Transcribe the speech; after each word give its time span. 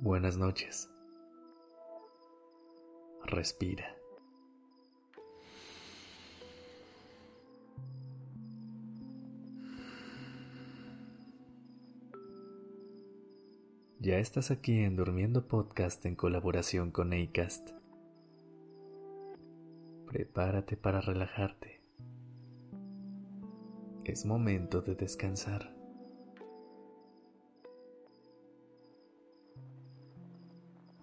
Buenas 0.00 0.36
noches. 0.36 0.90
Respira. 3.24 3.96
Ya 14.00 14.18
estás 14.18 14.50
aquí 14.50 14.80
en 14.80 14.96
Durmiendo 14.96 15.46
Podcast 15.46 16.04
en 16.06 16.16
colaboración 16.16 16.90
con 16.90 17.12
Acast. 17.12 17.79
Prepárate 20.10 20.76
para 20.76 21.00
relajarte. 21.00 21.80
Es 24.02 24.26
momento 24.26 24.82
de 24.82 24.96
descansar. 24.96 25.72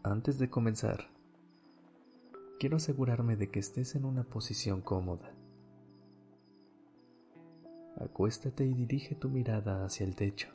Antes 0.03 0.39
de 0.39 0.49
comenzar, 0.49 1.07
quiero 2.59 2.75
asegurarme 2.75 3.37
de 3.37 3.49
que 3.49 3.59
estés 3.59 3.95
en 3.95 4.03
una 4.03 4.25
posición 4.25 4.81
cómoda. 4.81 5.33
Acuéstate 8.01 8.65
y 8.65 8.73
dirige 8.73 9.15
tu 9.15 9.29
mirada 9.29 9.85
hacia 9.85 10.05
el 10.05 10.17
techo. 10.17 10.49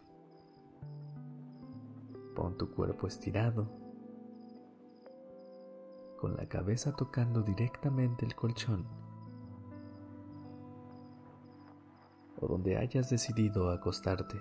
Pon 2.36 2.58
tu 2.58 2.70
cuerpo 2.70 3.06
estirado, 3.06 3.81
con 6.22 6.36
la 6.36 6.46
cabeza 6.46 6.94
tocando 6.94 7.42
directamente 7.42 8.24
el 8.24 8.36
colchón 8.36 8.86
o 12.40 12.46
donde 12.46 12.76
hayas 12.76 13.10
decidido 13.10 13.72
acostarte. 13.72 14.40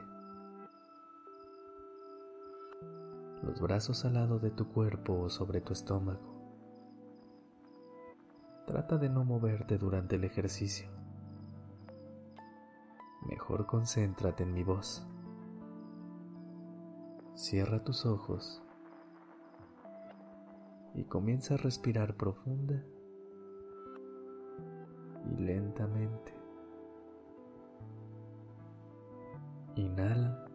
Los 3.41 3.59
brazos 3.59 4.05
al 4.05 4.13
lado 4.13 4.37
de 4.37 4.51
tu 4.51 4.67
cuerpo 4.67 5.21
o 5.21 5.29
sobre 5.31 5.59
tu 5.59 5.73
estómago. 5.73 6.53
Trata 8.67 8.99
de 8.99 9.09
no 9.09 9.25
moverte 9.25 9.79
durante 9.79 10.17
el 10.17 10.23
ejercicio. 10.23 10.87
Mejor 13.27 13.65
concéntrate 13.65 14.43
en 14.43 14.53
mi 14.53 14.63
voz. 14.63 15.03
Cierra 17.33 17.83
tus 17.83 18.05
ojos 18.05 18.61
y 20.93 21.03
comienza 21.03 21.55
a 21.55 21.57
respirar 21.57 22.15
profunda 22.15 22.83
y 25.31 25.41
lentamente. 25.41 26.33
Inhala. 29.75 30.47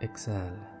Exhala. 0.00 0.72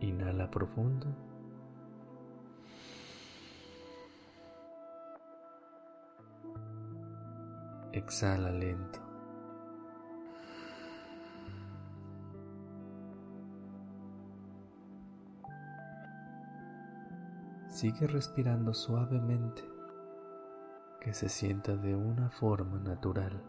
Inhala 0.00 0.50
profundo. 0.50 1.06
Exhala 7.98 8.52
lento. 8.52 9.00
Sigue 17.66 18.06
respirando 18.06 18.72
suavemente, 18.72 19.62
que 21.00 21.12
se 21.12 21.28
sienta 21.28 21.76
de 21.76 21.96
una 21.96 22.30
forma 22.30 22.78
natural. 22.78 23.42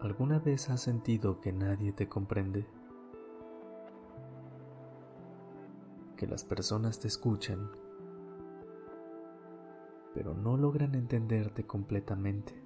¿Alguna 0.00 0.38
vez 0.38 0.70
has 0.70 0.80
sentido 0.80 1.42
que 1.42 1.52
nadie 1.52 1.92
te 1.92 2.08
comprende? 2.08 2.79
Que 6.20 6.26
las 6.26 6.44
personas 6.44 7.00
te 7.00 7.08
escuchan, 7.08 7.70
pero 10.12 10.34
no 10.34 10.58
logran 10.58 10.94
entenderte 10.94 11.66
completamente. 11.66 12.62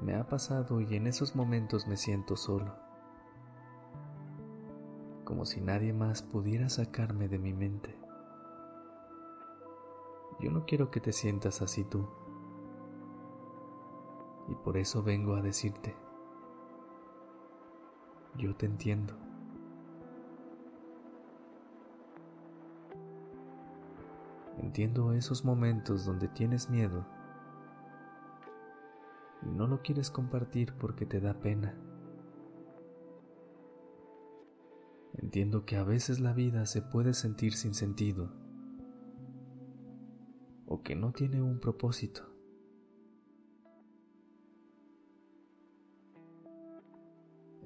Me 0.00 0.14
ha 0.14 0.26
pasado 0.26 0.80
y 0.80 0.96
en 0.96 1.08
esos 1.08 1.36
momentos 1.36 1.86
me 1.86 1.98
siento 1.98 2.36
solo, 2.36 2.74
como 5.24 5.44
si 5.44 5.60
nadie 5.60 5.92
más 5.92 6.22
pudiera 6.22 6.70
sacarme 6.70 7.28
de 7.28 7.38
mi 7.38 7.52
mente. 7.52 7.94
Yo 10.40 10.50
no 10.50 10.64
quiero 10.64 10.90
que 10.90 11.00
te 11.00 11.12
sientas 11.12 11.60
así 11.60 11.84
tú 11.84 12.08
y 14.48 14.54
por 14.54 14.78
eso 14.78 15.02
vengo 15.02 15.34
a 15.34 15.42
decirte, 15.42 15.94
yo 18.38 18.56
te 18.56 18.64
entiendo. 18.64 19.23
Entiendo 24.74 25.12
esos 25.12 25.44
momentos 25.44 26.04
donde 26.04 26.26
tienes 26.26 26.68
miedo 26.68 27.06
y 29.42 29.52
no 29.52 29.68
lo 29.68 29.82
quieres 29.82 30.10
compartir 30.10 30.74
porque 30.74 31.06
te 31.06 31.20
da 31.20 31.40
pena. 31.40 31.78
Entiendo 35.12 35.64
que 35.64 35.76
a 35.76 35.84
veces 35.84 36.18
la 36.18 36.32
vida 36.32 36.66
se 36.66 36.82
puede 36.82 37.14
sentir 37.14 37.54
sin 37.54 37.72
sentido 37.72 38.32
o 40.66 40.82
que 40.82 40.96
no 40.96 41.12
tiene 41.12 41.40
un 41.40 41.60
propósito. 41.60 42.34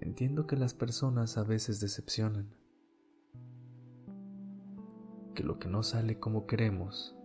Entiendo 0.03 0.47
que 0.47 0.57
las 0.57 0.75
personas 0.75 1.39
a 1.39 1.43
veces 1.43 1.81
decepcionan, 1.81 2.55
que 5.39 5.45
lo 5.45 5.61
que 5.61 5.69
no 5.69 5.85
sale 5.85 6.19
como 6.19 6.49
queremos 6.49 7.17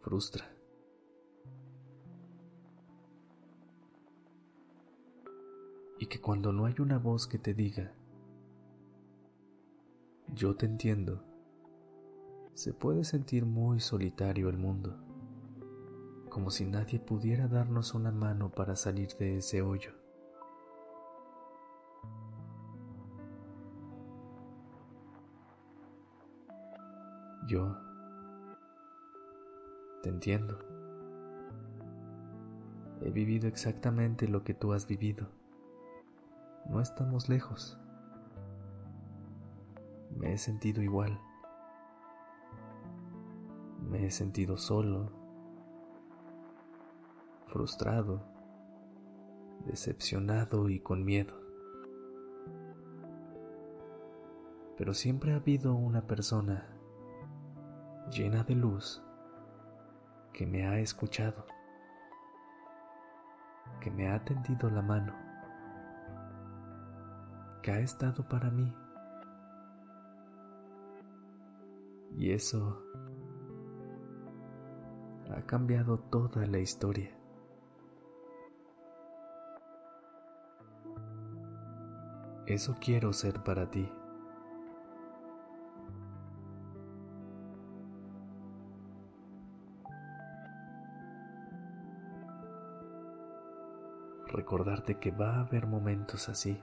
frustra. 0.00 0.50
Y 5.98 6.06
que 6.06 6.18
cuando 6.18 6.50
no 6.50 6.64
hay 6.64 6.76
una 6.78 6.96
voz 6.96 7.26
que 7.26 7.38
te 7.38 7.52
diga, 7.52 7.92
yo 10.34 10.56
te 10.56 10.64
entiendo, 10.64 11.22
se 12.54 12.72
puede 12.72 13.04
sentir 13.04 13.44
muy 13.44 13.78
solitario 13.78 14.48
el 14.48 14.56
mundo, 14.56 14.96
como 16.30 16.48
si 16.48 16.64
nadie 16.64 17.00
pudiera 17.00 17.48
darnos 17.48 17.92
una 17.92 18.12
mano 18.12 18.50
para 18.50 18.76
salir 18.76 19.08
de 19.18 19.36
ese 19.36 19.60
hoyo. 19.60 20.01
Yo 27.46 27.76
te 30.02 30.08
entiendo. 30.08 30.58
He 33.00 33.10
vivido 33.10 33.48
exactamente 33.48 34.28
lo 34.28 34.44
que 34.44 34.54
tú 34.54 34.72
has 34.72 34.86
vivido. 34.86 35.26
No 36.68 36.80
estamos 36.80 37.28
lejos. 37.28 37.78
Me 40.16 40.32
he 40.32 40.38
sentido 40.38 40.82
igual. 40.82 41.18
Me 43.90 44.06
he 44.06 44.10
sentido 44.10 44.56
solo, 44.56 45.10
frustrado, 47.48 48.22
decepcionado 49.66 50.68
y 50.68 50.78
con 50.78 51.04
miedo. 51.04 51.34
Pero 54.78 54.94
siempre 54.94 55.32
ha 55.32 55.36
habido 55.36 55.74
una 55.74 56.06
persona 56.06 56.68
llena 58.12 58.44
de 58.44 58.54
luz, 58.54 59.02
que 60.34 60.46
me 60.46 60.66
ha 60.66 60.78
escuchado, 60.78 61.46
que 63.80 63.90
me 63.90 64.10
ha 64.10 64.22
tendido 64.22 64.68
la 64.68 64.82
mano, 64.82 65.14
que 67.62 67.72
ha 67.72 67.80
estado 67.80 68.28
para 68.28 68.50
mí. 68.50 68.70
Y 72.14 72.32
eso 72.32 72.82
ha 75.34 75.40
cambiado 75.46 75.98
toda 75.98 76.46
la 76.46 76.58
historia. 76.58 77.16
Eso 82.44 82.76
quiero 82.78 83.14
ser 83.14 83.42
para 83.42 83.70
ti. 83.70 83.90
Recordarte 94.32 94.98
que 94.98 95.10
va 95.10 95.36
a 95.36 95.40
haber 95.40 95.66
momentos 95.66 96.30
así, 96.30 96.58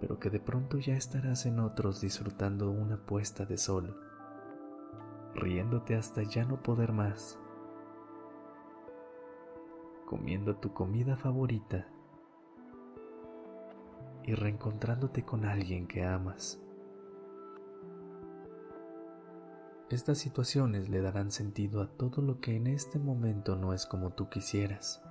pero 0.00 0.18
que 0.18 0.30
de 0.30 0.40
pronto 0.40 0.78
ya 0.78 0.94
estarás 0.94 1.44
en 1.44 1.60
otros 1.60 2.00
disfrutando 2.00 2.70
una 2.70 2.96
puesta 2.96 3.44
de 3.44 3.58
sol, 3.58 4.00
riéndote 5.34 5.94
hasta 5.94 6.22
ya 6.22 6.46
no 6.46 6.62
poder 6.62 6.92
más, 6.92 7.38
comiendo 10.06 10.56
tu 10.56 10.72
comida 10.72 11.18
favorita 11.18 11.86
y 14.22 14.34
reencontrándote 14.34 15.22
con 15.26 15.44
alguien 15.44 15.86
que 15.86 16.02
amas. 16.02 16.58
Estas 19.90 20.16
situaciones 20.16 20.88
le 20.88 21.02
darán 21.02 21.30
sentido 21.30 21.82
a 21.82 21.88
todo 21.88 22.22
lo 22.22 22.40
que 22.40 22.56
en 22.56 22.68
este 22.68 22.98
momento 22.98 23.54
no 23.54 23.74
es 23.74 23.84
como 23.84 24.14
tú 24.14 24.30
quisieras. 24.30 25.05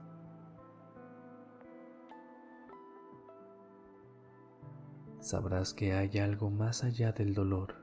Sabrás 5.26 5.74
que 5.74 5.96
hay 5.96 6.20
algo 6.20 6.52
más 6.52 6.84
allá 6.84 7.12
del 7.12 7.34
dolor, 7.34 7.74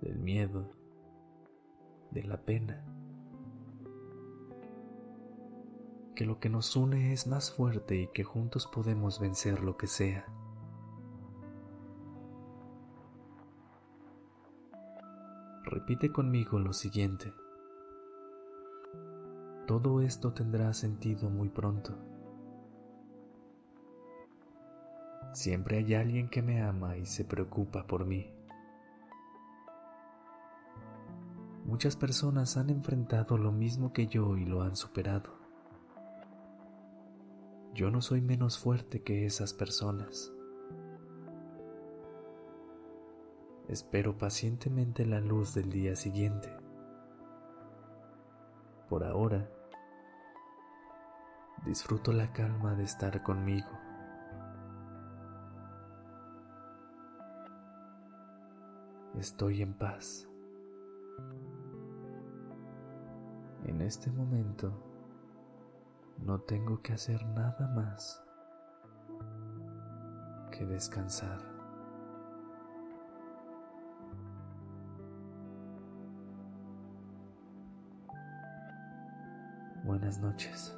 del 0.00 0.20
miedo, 0.20 0.70
de 2.12 2.22
la 2.22 2.40
pena 2.42 2.84
que 6.14 6.24
lo 6.24 6.38
que 6.38 6.48
nos 6.48 6.76
une 6.76 7.12
es 7.12 7.26
más 7.26 7.50
fuerte 7.50 8.02
y 8.02 8.06
que 8.06 8.22
juntos 8.22 8.68
podemos 8.68 9.18
vencer 9.18 9.64
lo 9.64 9.76
que 9.76 9.88
sea. 9.88 10.24
Repite 15.64 16.12
conmigo 16.12 16.60
lo 16.60 16.72
siguiente. 16.72 17.34
Todo 19.66 20.02
esto 20.02 20.32
tendrá 20.32 20.72
sentido 20.72 21.30
muy 21.30 21.48
pronto. 21.48 22.15
Siempre 25.32 25.78
hay 25.78 25.94
alguien 25.94 26.28
que 26.28 26.42
me 26.42 26.62
ama 26.62 26.96
y 26.96 27.06
se 27.06 27.24
preocupa 27.24 27.86
por 27.86 28.06
mí. 28.06 28.32
Muchas 31.66 31.96
personas 31.96 32.56
han 32.56 32.70
enfrentado 32.70 33.36
lo 33.36 33.50
mismo 33.50 33.92
que 33.92 34.06
yo 34.06 34.36
y 34.36 34.44
lo 34.44 34.62
han 34.62 34.76
superado. 34.76 35.36
Yo 37.74 37.90
no 37.90 38.00
soy 38.00 38.22
menos 38.22 38.58
fuerte 38.58 39.02
que 39.02 39.26
esas 39.26 39.52
personas. 39.52 40.32
Espero 43.68 44.16
pacientemente 44.16 45.04
la 45.04 45.20
luz 45.20 45.54
del 45.54 45.70
día 45.70 45.96
siguiente. 45.96 46.48
Por 48.88 49.02
ahora, 49.02 49.50
disfruto 51.64 52.12
la 52.12 52.32
calma 52.32 52.76
de 52.76 52.84
estar 52.84 53.24
conmigo. 53.24 53.68
Estoy 59.16 59.62
en 59.62 59.72
paz. 59.72 60.28
En 63.64 63.80
este 63.80 64.10
momento, 64.10 64.72
no 66.18 66.40
tengo 66.42 66.82
que 66.82 66.92
hacer 66.92 67.24
nada 67.28 67.66
más 67.74 68.22
que 70.52 70.66
descansar. 70.66 71.40
Buenas 79.84 80.18
noches. 80.18 80.76